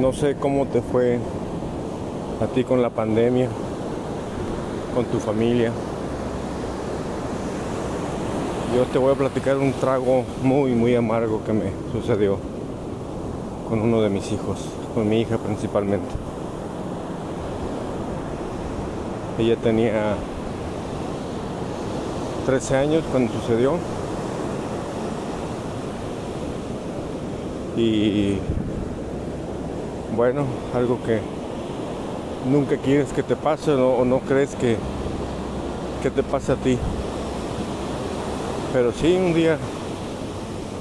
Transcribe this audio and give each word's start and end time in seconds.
No 0.00 0.12
sé 0.12 0.36
cómo 0.36 0.66
te 0.66 0.80
fue 0.80 1.18
a 2.40 2.46
ti 2.46 2.62
con 2.62 2.80
la 2.80 2.90
pandemia, 2.90 3.48
con 4.94 5.04
tu 5.06 5.18
familia. 5.18 5.72
Yo 8.76 8.84
te 8.84 8.98
voy 8.98 9.12
a 9.12 9.16
platicar 9.16 9.56
un 9.56 9.72
trago 9.72 10.24
muy, 10.44 10.70
muy 10.72 10.94
amargo 10.94 11.42
que 11.44 11.52
me 11.52 11.72
sucedió 11.90 12.38
con 13.68 13.80
uno 13.80 14.00
de 14.00 14.08
mis 14.08 14.30
hijos, 14.30 14.60
con 14.94 15.08
mi 15.08 15.20
hija 15.22 15.36
principalmente. 15.36 16.14
Ella 19.36 19.56
tenía 19.56 20.14
13 22.46 22.76
años 22.76 23.02
cuando 23.10 23.32
sucedió. 23.32 23.72
Y 27.76 28.38
bueno, 30.18 30.46
algo 30.74 30.98
que 31.06 31.20
nunca 32.50 32.76
quieres 32.76 33.12
que 33.12 33.22
te 33.22 33.36
pase 33.36 33.70
o 33.70 34.04
no 34.04 34.18
crees 34.18 34.56
que, 34.56 34.76
que 36.02 36.10
te 36.10 36.24
pase 36.24 36.50
a 36.50 36.56
ti. 36.56 36.76
Pero 38.72 38.90
sí, 38.90 39.14
un 39.14 39.32
día 39.32 39.58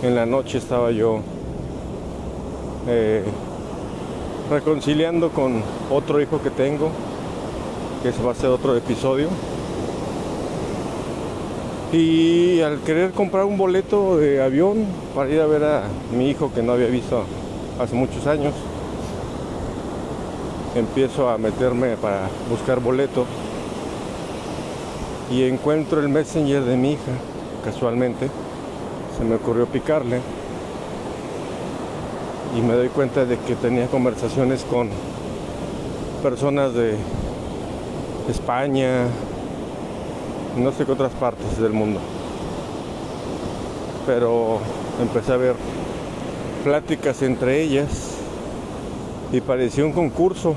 en 0.01 0.15
la 0.15 0.25
noche 0.25 0.57
estaba 0.57 0.89
yo 0.89 1.19
eh, 2.87 3.23
reconciliando 4.49 5.29
con 5.29 5.61
otro 5.91 6.19
hijo 6.19 6.41
que 6.41 6.49
tengo, 6.49 6.89
que 8.01 8.09
ese 8.09 8.23
va 8.23 8.31
a 8.31 8.35
ser 8.35 8.49
otro 8.49 8.75
episodio. 8.75 9.27
Y 11.93 12.61
al 12.61 12.79
querer 12.79 13.11
comprar 13.11 13.45
un 13.45 13.55
boleto 13.59 14.17
de 14.17 14.41
avión 14.41 14.87
para 15.13 15.29
ir 15.29 15.39
a 15.41 15.45
ver 15.45 15.63
a 15.63 15.83
mi 16.11 16.27
hijo 16.27 16.51
que 16.55 16.63
no 16.63 16.71
había 16.71 16.87
visto 16.87 17.21
hace 17.79 17.93
muchos 17.93 18.25
años, 18.25 18.55
empiezo 20.75 21.29
a 21.29 21.37
meterme 21.37 21.95
para 21.97 22.29
buscar 22.49 22.79
boleto 22.79 23.25
y 25.31 25.43
encuentro 25.43 25.99
el 25.99 26.09
messenger 26.09 26.63
de 26.63 26.77
mi 26.77 26.93
hija, 26.93 27.11
casualmente. 27.63 28.29
Se 29.17 29.23
me 29.23 29.35
ocurrió 29.35 29.65
picarle 29.65 30.21
y 32.55 32.61
me 32.61 32.75
doy 32.75 32.89
cuenta 32.89 33.25
de 33.25 33.37
que 33.37 33.55
tenía 33.55 33.87
conversaciones 33.87 34.63
con 34.63 34.89
personas 36.21 36.73
de 36.73 36.95
España, 38.29 39.05
no 40.57 40.71
sé 40.71 40.85
qué 40.85 40.91
otras 40.91 41.13
partes 41.13 41.59
del 41.59 41.73
mundo. 41.73 41.99
Pero 44.05 44.59
empecé 45.01 45.33
a 45.33 45.37
ver 45.37 45.55
pláticas 46.63 47.21
entre 47.21 47.61
ellas 47.61 48.16
y 49.31 49.41
parecía 49.41 49.85
un 49.85 49.91
concurso. 49.91 50.55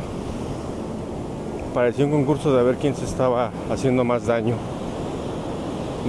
Parecía 1.74 2.04
un 2.04 2.10
concurso 2.10 2.54
de 2.56 2.62
ver 2.62 2.76
quién 2.76 2.94
se 2.94 3.04
estaba 3.04 3.50
haciendo 3.70 4.04
más 4.04 4.26
daño. 4.26 4.54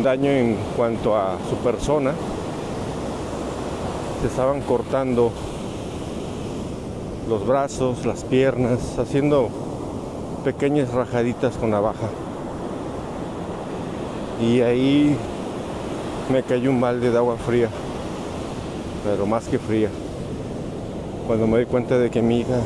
Daño 0.03 0.29
en 0.29 0.57
cuanto 0.75 1.15
a 1.15 1.37
su 1.49 1.55
persona. 1.57 2.13
Se 4.21 4.27
estaban 4.27 4.61
cortando 4.61 5.31
los 7.27 7.45
brazos, 7.47 8.05
las 8.05 8.23
piernas, 8.23 8.97
haciendo 8.99 9.49
pequeñas 10.43 10.93
rajaditas 10.93 11.55
con 11.57 11.71
navaja. 11.71 12.09
Y 14.41 14.61
ahí 14.61 15.15
me 16.31 16.43
cayó 16.43 16.69
un 16.69 16.81
balde 16.81 17.11
de 17.11 17.17
agua 17.17 17.37
fría, 17.37 17.69
pero 19.03 19.25
más 19.25 19.47
que 19.47 19.59
fría 19.59 19.89
cuando 21.31 21.47
me 21.47 21.59
di 21.59 21.65
cuenta 21.65 21.97
de 21.97 22.09
que 22.09 22.21
mi 22.21 22.41
hija 22.41 22.59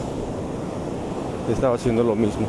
estaba 1.53 1.75
haciendo 1.75 2.03
lo 2.03 2.15
mismo. 2.15 2.47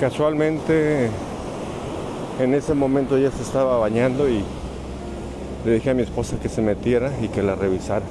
Casualmente 0.00 1.10
en 2.40 2.54
ese 2.54 2.74
momento 2.74 3.16
ella 3.16 3.30
se 3.30 3.44
estaba 3.44 3.78
bañando 3.78 4.28
y 4.28 4.42
le 5.64 5.74
dije 5.74 5.90
a 5.90 5.94
mi 5.94 6.02
esposa 6.02 6.38
que 6.42 6.48
se 6.48 6.60
metiera 6.60 7.12
y 7.22 7.28
que 7.28 7.40
la 7.40 7.54
revisara. 7.54 8.04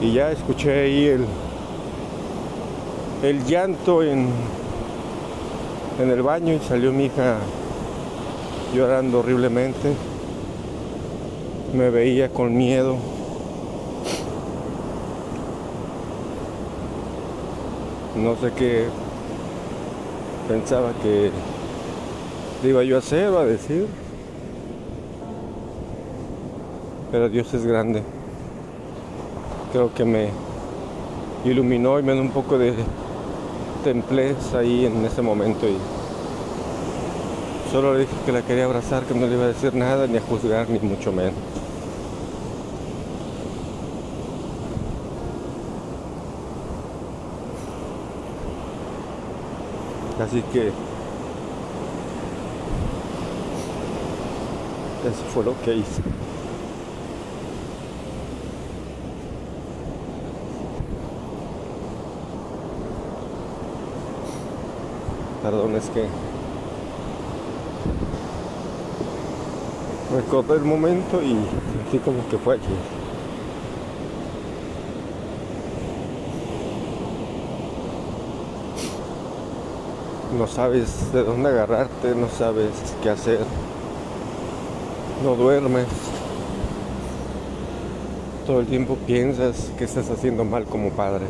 Y 0.00 0.14
ya 0.14 0.32
escuché 0.32 0.84
ahí 0.84 1.08
el, 1.08 1.26
el 3.24 3.44
llanto 3.44 4.02
en, 4.02 4.26
en 6.00 6.10
el 6.10 6.22
baño 6.22 6.54
y 6.54 6.60
salió 6.60 6.92
mi 6.92 7.04
hija 7.04 7.36
llorando 8.74 9.18
horriblemente 9.18 9.94
me 11.72 11.90
veía 11.90 12.28
con 12.28 12.56
miedo. 12.56 12.96
No 18.16 18.36
sé 18.36 18.52
qué 18.56 18.86
pensaba 20.48 20.92
que 21.02 21.30
iba 22.68 22.82
yo 22.84 22.96
a 22.96 22.98
hacer 22.98 23.28
o 23.28 23.38
a 23.38 23.44
decir. 23.44 23.86
Pero 27.10 27.28
Dios 27.28 27.52
es 27.54 27.66
grande. 27.66 28.02
Creo 29.72 29.92
que 29.94 30.04
me 30.04 30.28
iluminó 31.44 31.98
y 31.98 32.02
me 32.02 32.12
dio 32.12 32.22
un 32.22 32.30
poco 32.30 32.58
de 32.58 32.74
templez 33.82 34.54
ahí 34.54 34.86
en 34.86 35.04
ese 35.04 35.22
momento 35.22 35.66
y 35.66 35.76
solo 37.72 37.94
le 37.94 38.00
dije 38.00 38.12
que 38.24 38.32
la 38.32 38.42
quería 38.42 38.66
abrazar, 38.66 39.02
que 39.04 39.14
no 39.14 39.26
le 39.26 39.34
iba 39.34 39.44
a 39.44 39.48
decir 39.48 39.74
nada 39.74 40.06
ni 40.06 40.18
a 40.18 40.20
juzgar 40.20 40.68
ni 40.68 40.78
mucho 40.78 41.10
menos. 41.10 41.51
Así 50.20 50.40
que 50.52 50.68
eso 55.08 55.24
fue 55.34 55.44
lo 55.44 55.60
que 55.62 55.74
hice. 55.74 56.02
Perdón, 65.42 65.74
es 65.74 65.90
que 65.90 66.06
recordé 70.14 70.54
el 70.54 70.64
momento 70.64 71.20
y 71.20 71.36
así 71.88 71.98
como 71.98 72.26
que 72.28 72.38
fue 72.38 72.56
aquí. 72.56 73.01
No 80.38 80.46
sabes 80.46 81.12
de 81.12 81.22
dónde 81.24 81.50
agarrarte, 81.50 82.14
no 82.14 82.28
sabes 82.28 82.70
qué 83.02 83.10
hacer, 83.10 83.40
no 85.22 85.34
duermes, 85.34 85.86
todo 88.46 88.60
el 88.60 88.66
tiempo 88.66 88.96
piensas 89.06 89.70
que 89.78 89.84
estás 89.84 90.10
haciendo 90.10 90.44
mal 90.44 90.64
como 90.64 90.90
padre. 90.90 91.26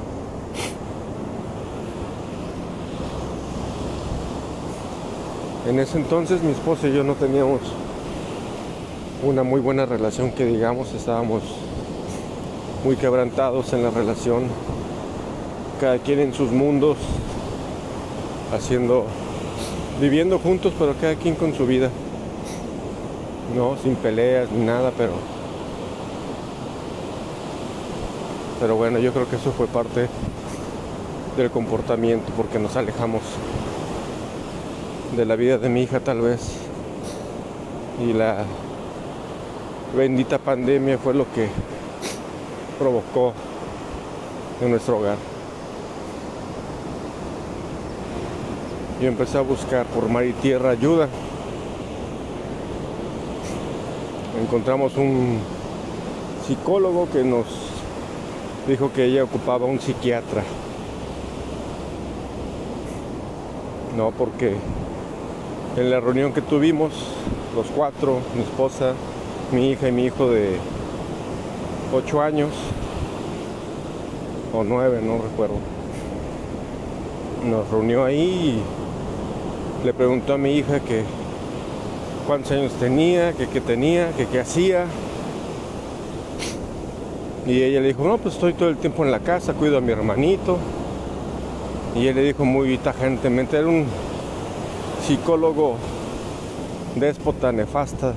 En 5.68 5.78
ese 5.78 5.98
entonces 5.98 6.42
mi 6.42 6.52
esposa 6.52 6.88
y 6.88 6.94
yo 6.94 7.04
no 7.04 7.14
teníamos 7.14 7.60
una 9.22 9.42
muy 9.42 9.60
buena 9.60 9.86
relación 9.86 10.32
que 10.32 10.44
digamos, 10.44 10.92
estábamos 10.92 11.42
muy 12.84 12.96
quebrantados 12.96 13.72
en 13.72 13.84
la 13.84 13.91
relación, 13.91 14.44
cada 15.80 15.98
quien 15.98 16.18
en 16.18 16.34
sus 16.34 16.50
mundos, 16.50 16.96
haciendo, 18.52 19.06
viviendo 20.00 20.38
juntos, 20.38 20.72
pero 20.78 20.94
cada 21.00 21.15
quien 21.16 21.34
con 21.34 21.54
su 21.54 21.66
vida. 21.66 21.91
No, 23.56 23.77
sin 23.82 23.97
peleas 23.97 24.50
ni 24.50 24.65
nada, 24.65 24.92
pero. 24.97 25.12
Pero 28.60 28.77
bueno, 28.77 28.98
yo 28.98 29.12
creo 29.12 29.28
que 29.28 29.36
eso 29.36 29.53
fue 29.53 29.66
parte 29.66 30.09
del 31.36 31.50
comportamiento, 31.50 32.32
porque 32.36 32.59
nos 32.59 32.77
alejamos 32.77 33.22
de 35.16 35.27
la 35.27 35.36
vida 35.36 35.59
de 35.59 35.68
mi 35.68 35.82
hija 35.82 36.00
tal 36.00 36.21
vez. 36.21 36.41
Y 38.06 38.12
la 38.12 38.44
bendita 39.97 40.38
pandemia 40.38 40.98
fue 40.98 41.15
lo 41.15 41.24
que 41.32 41.48
provocó 42.78 43.32
en 44.60 44.71
nuestro 44.71 44.98
hogar. 44.98 45.16
Y 49.03 49.07
empecé 49.07 49.37
a 49.37 49.41
buscar 49.41 49.84
por 49.87 50.09
mar 50.09 50.25
y 50.25 50.33
tierra 50.33 50.71
ayuda. 50.71 51.09
Encontramos 54.41 54.97
un 54.97 55.39
psicólogo 56.47 57.09
que 57.10 57.25
nos 57.25 57.47
dijo 58.69 58.93
que 58.93 59.07
ella 59.07 59.25
ocupaba 59.25 59.66
un 59.66 59.81
psiquiatra. 59.81 60.45
No, 63.97 64.13
porque 64.13 64.54
en 65.77 65.91
la 65.91 65.99
reunión 65.99 66.33
que 66.33 66.41
tuvimos, 66.41 66.93
los 67.57 67.66
cuatro, 67.75 68.21
mi 68.37 68.43
esposa, 68.43 68.93
mi 69.51 69.71
hija 69.71 69.89
y 69.89 69.93
mi 69.93 70.04
hijo 70.04 70.31
de 70.31 70.59
ocho 71.93 72.22
años 72.22 72.51
o 74.54 74.63
nueve, 74.63 75.01
no 75.03 75.19
recuerdo. 75.19 75.57
Nos 77.45 77.69
reunió 77.69 78.04
ahí 78.04 78.63
y 78.63 78.81
le 79.84 79.92
preguntó 79.92 80.34
a 80.34 80.38
mi 80.38 80.52
hija 80.52 80.80
que 80.80 81.02
cuántos 82.26 82.52
años 82.52 82.72
tenía, 82.78 83.32
que 83.32 83.48
qué 83.48 83.60
tenía, 83.60 84.12
que 84.12 84.26
qué 84.26 84.40
hacía. 84.40 84.86
Y 87.46 87.62
ella 87.62 87.80
le 87.80 87.88
dijo, 87.88 88.04
no, 88.04 88.18
pues 88.18 88.34
estoy 88.34 88.52
todo 88.52 88.68
el 88.68 88.76
tiempo 88.76 89.04
en 89.04 89.10
la 89.10 89.20
casa, 89.20 89.54
cuido 89.54 89.78
a 89.78 89.80
mi 89.80 89.90
hermanito. 89.90 90.58
Y 91.96 92.06
él 92.06 92.14
le 92.14 92.22
dijo 92.22 92.44
muy 92.44 92.78
tajantemente, 92.78 93.58
era 93.58 93.66
un 93.66 93.86
psicólogo 95.06 95.76
déspota, 96.94 97.50
nefasta. 97.50 98.14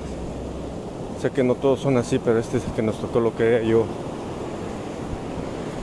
Sé 1.20 1.30
que 1.30 1.42
no 1.42 1.56
todos 1.56 1.80
son 1.80 1.96
así, 1.96 2.18
pero 2.18 2.38
este 2.38 2.58
es 2.58 2.64
el 2.64 2.72
que 2.72 2.82
nos 2.82 2.96
tocó 3.00 3.20
lo 3.20 3.34
que 3.34 3.66
yo 3.66 3.84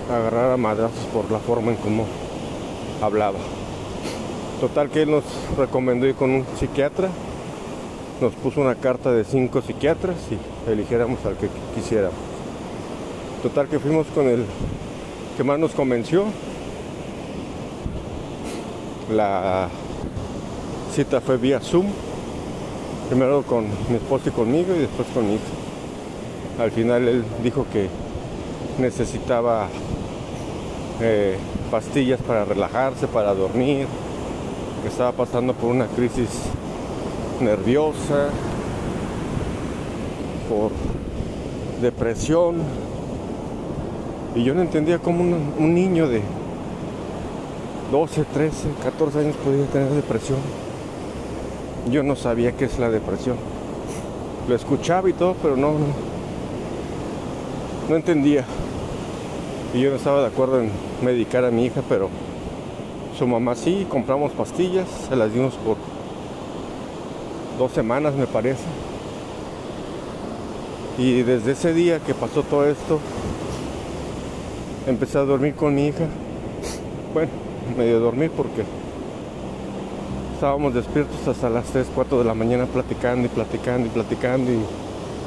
agarrar 0.09 0.51
a 0.51 0.57
madrazos 0.57 1.05
por 1.13 1.29
la 1.31 1.39
forma 1.39 1.71
en 1.71 1.77
cómo 1.77 2.05
hablaba. 3.01 3.39
Total 4.63 4.89
que 4.89 5.01
él 5.01 5.11
nos 5.11 5.25
recomendó 5.57 6.05
ir 6.05 6.15
con 6.15 6.31
un 6.31 6.45
psiquiatra, 6.57 7.09
nos 8.21 8.31
puso 8.31 8.61
una 8.61 8.75
carta 8.75 9.11
de 9.11 9.25
cinco 9.25 9.61
psiquiatras 9.61 10.15
y 10.31 10.71
eligiéramos 10.71 11.19
al 11.25 11.35
que 11.35 11.49
quisiéramos. 11.75 12.15
Total 13.41 13.67
que 13.67 13.77
fuimos 13.77 14.07
con 14.15 14.25
el 14.29 14.45
que 15.35 15.43
más 15.43 15.59
nos 15.59 15.71
convenció. 15.71 16.23
La 19.11 19.67
cita 20.95 21.19
fue 21.19 21.35
vía 21.35 21.59
Zoom, 21.59 21.87
primero 23.09 23.41
con 23.43 23.65
mi 23.89 23.97
esposo 23.97 24.29
y 24.29 24.31
conmigo 24.31 24.73
y 24.75 24.79
después 24.79 25.09
con 25.13 25.27
mi. 25.27 25.39
Al 26.57 26.71
final 26.71 27.05
él 27.09 27.25
dijo 27.43 27.65
que 27.73 27.89
necesitaba 28.79 29.67
eh, 31.01 31.35
pastillas 31.69 32.21
para 32.21 32.45
relajarse, 32.45 33.07
para 33.07 33.33
dormir, 33.33 33.87
que 34.83 34.89
estaba 34.89 35.13
pasando 35.13 35.53
por 35.53 35.71
una 35.71 35.87
crisis 35.87 36.27
nerviosa, 37.39 38.27
por 40.49 40.71
depresión. 41.81 42.57
Y 44.35 44.43
yo 44.43 44.53
no 44.53 44.61
entendía 44.61 44.99
cómo 44.99 45.21
un, 45.21 45.73
niño 45.73 46.09
de 46.09 46.21
12, 47.93 48.25
13, 48.25 48.67
14 48.83 49.19
años 49.19 49.35
podía 49.37 49.65
tener 49.67 49.89
depresión. 49.91 50.39
Yo 51.89 52.03
no 52.03 52.17
sabía 52.17 52.51
qué 52.51 52.65
es 52.65 52.77
la 52.77 52.89
depresión. 52.89 53.37
Lo 54.49 54.55
escuchaba 54.55 55.09
y 55.09 55.13
todo, 55.13 55.35
pero 55.41 55.55
no, 55.55 55.75
no 57.89 57.95
entendía. 57.95 58.43
Y 59.73 59.79
yo 59.79 59.91
no 59.91 59.95
estaba 59.95 60.19
de 60.19 60.27
acuerdo 60.27 60.59
en 60.59 60.71
medicar 61.01 61.45
a 61.45 61.51
mi 61.51 61.65
hija, 61.65 61.81
pero 61.87 62.09
su 63.23 63.27
mamá 63.29 63.55
sí, 63.55 63.87
compramos 63.89 64.33
pastillas, 64.33 64.85
se 65.07 65.15
las 65.15 65.33
dimos 65.33 65.53
por 65.53 65.77
dos 67.57 67.71
semanas 67.71 68.13
me 68.15 68.27
parece. 68.27 68.65
Y 70.97 71.21
desde 71.21 71.53
ese 71.53 71.73
día 71.73 71.99
que 71.99 72.13
pasó 72.13 72.43
todo 72.43 72.67
esto, 72.67 72.99
empecé 74.87 75.19
a 75.19 75.21
dormir 75.21 75.53
con 75.53 75.73
mi 75.73 75.87
hija. 75.87 76.05
Bueno, 77.13 77.31
medio 77.77 78.01
dormir 78.01 78.29
porque 78.35 78.65
estábamos 80.33 80.73
despiertos 80.73 81.25
hasta 81.25 81.49
las 81.49 81.63
3, 81.67 81.87
4 81.95 82.19
de 82.19 82.25
la 82.25 82.33
mañana 82.33 82.65
platicando 82.65 83.25
y 83.25 83.29
platicando 83.29 83.87
y 83.87 83.89
platicando. 83.89 84.51
Y 84.51 84.57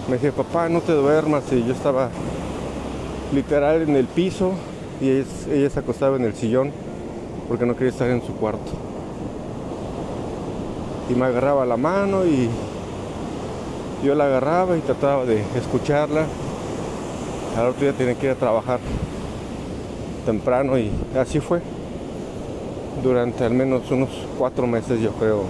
me 0.06 0.16
decía, 0.18 0.32
papá, 0.32 0.68
no 0.68 0.82
te 0.82 0.92
duermas. 0.92 1.44
Y 1.50 1.64
yo 1.64 1.72
estaba 1.72 2.10
literal 3.32 3.80
en 3.80 3.96
el 3.96 4.04
piso 4.04 4.52
y 5.00 5.08
ella, 5.08 5.70
se 5.70 5.78
acostaba 5.78 6.16
en 6.16 6.26
el 6.26 6.34
sillón 6.34 6.72
porque 7.48 7.66
no 7.66 7.74
quería 7.74 7.90
estar 7.90 8.08
en 8.08 8.22
su 8.22 8.34
cuarto. 8.34 8.72
Y 11.08 11.14
me 11.14 11.26
agarraba 11.26 11.64
la 11.64 11.76
mano 11.76 12.24
y 12.26 12.48
yo 14.04 14.14
la 14.14 14.26
agarraba 14.26 14.76
y 14.76 14.80
trataba 14.80 15.24
de 15.24 15.42
escucharla. 15.56 16.26
Al 17.56 17.68
otro 17.68 17.82
día 17.82 17.92
tenía 17.92 18.14
que 18.14 18.26
ir 18.26 18.32
a 18.32 18.34
trabajar 18.34 18.80
temprano 20.24 20.78
y 20.78 20.90
así 21.18 21.40
fue. 21.40 21.60
Durante 23.02 23.44
al 23.44 23.52
menos 23.52 23.90
unos 23.90 24.10
cuatro 24.36 24.66
meses 24.66 25.00
yo 25.00 25.12
creo 25.12 25.44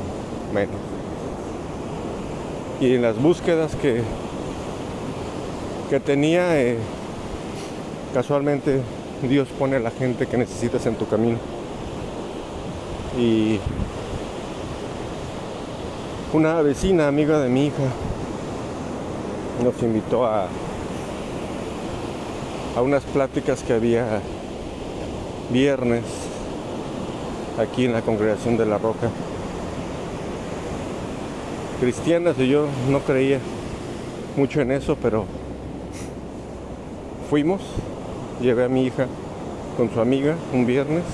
menos. 0.55 0.77
Y 2.81 2.95
en 2.95 3.03
las 3.03 3.21
búsquedas 3.21 3.75
que, 3.75 4.03
que 5.89 5.99
tenía 5.99 6.61
eh, 6.61 6.77
casualmente 8.13 8.83
Dios 9.29 9.49
pone 9.59 9.77
a 9.77 9.81
la 9.81 9.91
gente 9.91 10.27
que 10.27 10.37
necesitas 10.37 10.85
en 10.87 10.97
tu 10.97 11.09
camino. 11.09 11.39
Y 13.19 13.59
una 16.33 16.61
vecina, 16.63 17.09
amiga 17.09 17.41
de 17.41 17.49
mi 17.49 17.67
hija, 17.67 17.85
nos 19.65 19.83
invitó 19.83 20.27
a, 20.27 20.49
a 22.77 22.83
unas 22.83 23.03
pláticas 23.05 23.63
que 23.63 23.73
había 23.73 24.21
viernes 25.51 26.05
aquí 27.59 27.87
en 27.87 27.93
la 27.93 28.03
congregación 28.03 28.57
de 28.57 28.67
La 28.67 28.79
Roca. 28.79 29.09
Cristianas 31.81 32.39
y 32.39 32.49
yo 32.49 32.67
no 32.91 33.01
creía 33.01 33.39
mucho 34.37 34.61
en 34.61 34.73
eso, 34.73 34.97
pero 35.01 35.25
fuimos 37.31 37.61
llevé 38.41 38.65
a 38.65 38.69
mi 38.69 38.85
hija 38.85 39.07
con 39.77 39.91
su 39.91 40.01
amiga 40.01 40.37
un 40.53 40.67
viernes. 40.67 41.05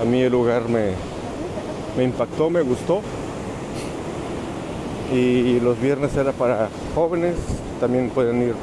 A 0.00 0.04
mí 0.04 0.20
el 0.22 0.32
lugar 0.32 0.68
me, 0.68 0.92
me 1.96 2.04
impactó, 2.04 2.50
me 2.50 2.62
gustó. 2.62 3.00
Y 5.12 5.60
los 5.60 5.78
viernes 5.80 6.16
era 6.16 6.32
para 6.32 6.70
jóvenes, 6.94 7.36
también 7.80 8.08
pueden 8.10 8.42
ir 8.42 8.54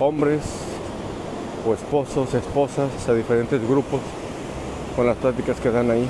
hombres 0.00 0.40
o 1.66 1.72
esposos, 1.72 2.34
esposas 2.34 2.90
a 3.08 3.14
diferentes 3.14 3.60
grupos 3.68 4.00
con 4.96 5.06
las 5.06 5.16
prácticas 5.16 5.60
que 5.60 5.70
dan 5.70 5.90
ahí. 5.90 6.06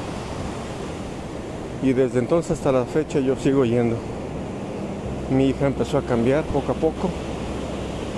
Y 1.82 1.92
desde 1.92 2.20
entonces 2.20 2.52
hasta 2.52 2.72
la 2.72 2.84
fecha 2.84 3.20
yo 3.20 3.36
sigo 3.36 3.64
yendo. 3.64 3.96
Mi 5.30 5.48
hija 5.48 5.66
empezó 5.66 5.98
a 5.98 6.02
cambiar 6.02 6.44
poco 6.44 6.72
a 6.72 6.74
poco. 6.74 7.10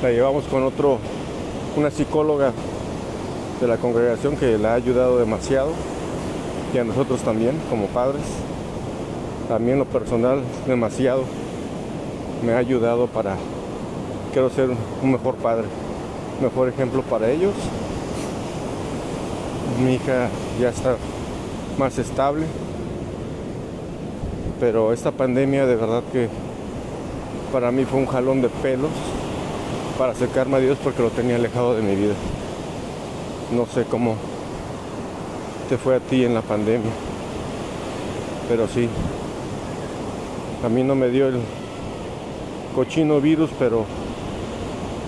La 0.03 0.11
llevamos 0.11 0.45
con 0.45 0.63
otro 0.63 0.99
una 1.77 1.91
psicóloga 1.91 2.53
de 3.61 3.67
la 3.67 3.77
congregación 3.79 4.37
que 4.37 4.59
la 4.59 4.73
ha 4.73 4.75
ayudado 4.75 5.19
demasiado 5.19 5.71
y 6.75 6.79
a 6.79 6.85
nosotros 6.85 7.21
también 7.23 7.57
como 7.71 7.87
padres. 7.87 8.23
También 9.49 9.79
lo 9.79 9.85
personal 9.85 10.43
demasiado 10.67 11.23
me 12.45 12.53
ha 12.53 12.59
ayudado 12.59 13.07
para, 13.07 13.37
quiero 14.33 14.51
ser 14.51 14.71
un 15.03 15.13
mejor 15.13 15.37
padre, 15.37 15.67
mejor 16.43 16.69
ejemplo 16.69 17.03
para 17.03 17.31
ellos. 17.31 17.53
Mi 19.85 19.95
hija 19.95 20.29
ya 20.61 20.71
está 20.71 20.97
más 21.79 21.97
estable, 21.99 22.47
pero 24.59 24.93
esta 24.93 25.13
pandemia 25.13 25.67
de 25.67 25.77
verdad 25.77 26.03
que 26.13 26.29
para 27.53 27.71
mí 27.71 27.85
fue 27.85 28.01
un 28.01 28.07
jalón 28.07 28.43
de 28.43 28.49
pelos 28.49 28.91
para 29.97 30.13
acercarme 30.13 30.57
a 30.57 30.61
Dios 30.61 30.77
porque 30.83 31.03
lo 31.03 31.11
tenía 31.11 31.37
alejado 31.37 31.75
de 31.75 31.83
mi 31.83 31.95
vida. 31.95 32.15
No 33.53 33.67
sé 33.67 33.85
cómo 33.85 34.17
te 35.69 35.79
fue 35.79 35.97
a 35.97 36.01
ti 36.01 36.25
en 36.25 36.35
la 36.35 36.43
pandemia, 36.43 36.91
pero 38.49 38.69
sí, 38.69 38.89
a 40.65 40.69
mí 40.69 40.83
no 40.83 40.95
me 40.95 41.09
dio 41.09 41.29
el 41.29 41.41
cochino 42.75 43.21
virus, 43.21 43.51
pero 43.59 43.85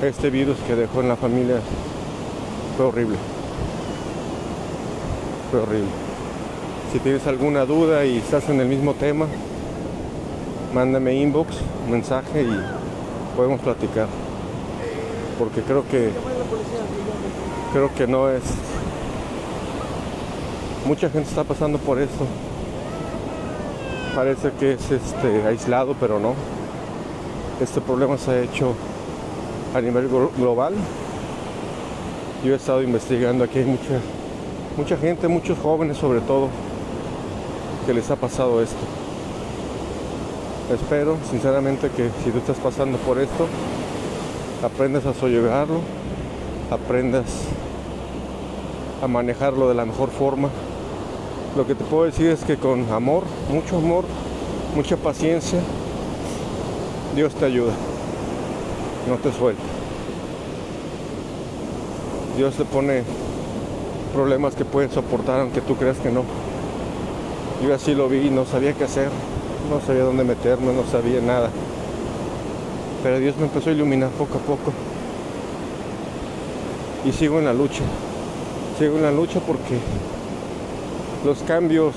este 0.02 0.30
virus 0.30 0.56
que 0.66 0.74
dejó 0.74 1.00
en 1.00 1.08
la 1.08 1.16
familia 1.16 1.56
fue 2.76 2.86
horrible. 2.86 3.16
Fue 5.50 5.60
horrible. 5.60 5.88
Si 6.92 6.98
tienes 6.98 7.26
alguna 7.26 7.64
duda 7.64 8.04
y 8.04 8.18
estás 8.18 8.48
en 8.48 8.60
el 8.60 8.68
mismo 8.68 8.94
tema, 8.94 9.26
mándame 10.74 11.14
inbox, 11.14 11.56
mensaje 11.88 12.42
y 12.42 13.36
podemos 13.36 13.60
platicar 13.60 14.06
porque 15.38 15.60
creo 15.62 15.86
que 15.88 16.10
creo 17.72 17.94
que 17.94 18.06
no 18.06 18.30
es 18.30 18.42
mucha 20.86 21.10
gente 21.10 21.28
está 21.28 21.42
pasando 21.42 21.78
por 21.78 21.98
esto 21.98 22.24
parece 24.14 24.52
que 24.52 24.72
es 24.72 24.90
este 24.90 25.46
aislado 25.46 25.94
pero 25.98 26.18
no. 26.18 26.34
Este 27.60 27.82
problema 27.82 28.16
se 28.16 28.30
ha 28.30 28.40
hecho 28.40 28.72
a 29.74 29.80
nivel 29.80 30.08
global. 30.08 30.74
Yo 32.42 32.54
he 32.54 32.56
estado 32.56 32.82
investigando 32.82 33.44
aquí 33.44 33.58
hay 33.58 33.64
mucha 33.64 34.00
mucha 34.76 34.96
gente 34.96 35.28
muchos 35.28 35.58
jóvenes 35.58 35.98
sobre 35.98 36.20
todo 36.20 36.48
que 37.84 37.92
les 37.92 38.10
ha 38.10 38.16
pasado 38.16 38.62
esto. 38.62 38.76
Espero 40.72 41.18
sinceramente 41.30 41.90
que 41.90 42.08
si 42.24 42.30
tú 42.30 42.38
estás 42.38 42.58
pasando 42.58 42.96
por 42.98 43.18
esto 43.18 43.46
aprendas 44.64 45.04
a 45.04 45.12
sobrellevarlo, 45.12 45.80
aprendas 46.70 47.26
a 49.02 49.08
manejarlo 49.08 49.68
de 49.68 49.74
la 49.74 49.84
mejor 49.84 50.10
forma. 50.10 50.48
Lo 51.56 51.66
que 51.66 51.74
te 51.74 51.84
puedo 51.84 52.04
decir 52.04 52.26
es 52.26 52.44
que 52.44 52.58
con 52.58 52.86
amor, 52.92 53.22
mucho 53.50 53.78
amor, 53.78 54.04
mucha 54.74 54.98
paciencia, 54.98 55.58
Dios 57.14 57.34
te 57.34 57.46
ayuda, 57.46 57.72
no 59.08 59.16
te 59.16 59.32
suelta. 59.32 59.62
Dios 62.36 62.56
te 62.56 62.66
pone 62.66 63.04
problemas 64.12 64.54
que 64.54 64.66
puedes 64.66 64.92
soportar 64.92 65.40
aunque 65.40 65.62
tú 65.62 65.76
creas 65.76 65.96
que 65.96 66.10
no. 66.10 66.24
Yo 67.64 67.74
así 67.74 67.94
lo 67.94 68.06
vi 68.10 68.26
y 68.26 68.30
no 68.30 68.44
sabía 68.44 68.74
qué 68.74 68.84
hacer, 68.84 69.08
no 69.70 69.80
sabía 69.80 70.02
dónde 70.02 70.24
meterme, 70.24 70.74
no 70.74 70.84
sabía 70.84 71.22
nada. 71.22 71.48
Pero 73.02 73.18
Dios 73.18 73.34
me 73.38 73.44
empezó 73.44 73.70
a 73.70 73.72
iluminar 73.72 74.10
poco 74.10 74.36
a 74.36 74.40
poco. 74.40 74.74
Y 77.06 77.12
sigo 77.12 77.38
en 77.38 77.46
la 77.46 77.54
lucha. 77.54 77.82
Sigo 78.78 78.96
en 78.96 79.04
la 79.04 79.12
lucha 79.12 79.40
porque 79.40 79.78
los 81.26 81.38
cambios 81.38 81.92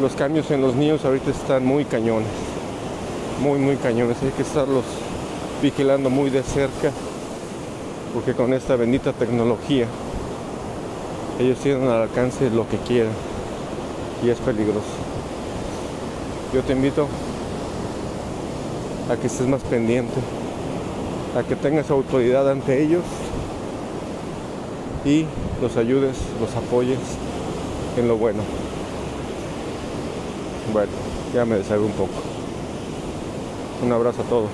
los 0.00 0.14
cambios 0.14 0.48
en 0.52 0.62
los 0.62 0.76
niños 0.76 1.04
ahorita 1.04 1.32
están 1.32 1.66
muy 1.66 1.84
cañones. 1.84 2.28
Muy 3.40 3.58
muy 3.58 3.74
cañones. 3.76 4.16
Hay 4.22 4.30
que 4.30 4.42
estarlos 4.42 4.84
vigilando 5.60 6.10
muy 6.10 6.30
de 6.30 6.44
cerca 6.44 6.92
porque 8.14 8.34
con 8.34 8.54
esta 8.54 8.76
bendita 8.76 9.12
tecnología 9.12 9.86
ellos 11.40 11.58
tienen 11.58 11.88
al 11.88 12.02
alcance 12.02 12.50
lo 12.50 12.68
que 12.68 12.76
quieran 12.78 13.12
y 14.24 14.28
es 14.30 14.38
peligroso. 14.38 14.94
Yo 16.54 16.62
te 16.62 16.72
invito 16.72 17.08
a 19.10 19.16
que 19.16 19.26
estés 19.26 19.48
más 19.48 19.62
pendiente, 19.62 20.20
a 21.36 21.42
que 21.42 21.56
tengas 21.56 21.90
autoridad 21.90 22.48
ante 22.48 22.80
ellos 22.80 23.02
y 25.04 25.26
los 25.60 25.76
ayudes, 25.76 26.16
los 26.40 26.54
apoyes 26.56 26.98
en 27.96 28.08
lo 28.08 28.16
bueno. 28.16 28.42
Bueno, 30.72 30.92
ya 31.34 31.44
me 31.44 31.56
deshago 31.56 31.86
un 31.86 31.92
poco. 31.92 32.22
Un 33.84 33.92
abrazo 33.92 34.22
a 34.22 34.24
todos. 34.24 34.50